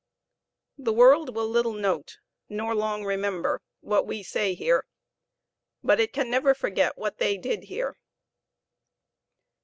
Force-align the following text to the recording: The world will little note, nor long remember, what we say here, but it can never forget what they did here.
The 0.79 0.91
world 0.93 1.35
will 1.35 1.47
little 1.47 1.73
note, 1.75 2.17
nor 2.49 2.73
long 2.73 3.05
remember, 3.05 3.61
what 3.81 4.07
we 4.07 4.23
say 4.23 4.55
here, 4.55 4.87
but 5.83 5.99
it 5.99 6.11
can 6.11 6.27
never 6.27 6.55
forget 6.55 6.97
what 6.97 7.19
they 7.19 7.37
did 7.37 7.65
here. 7.65 7.95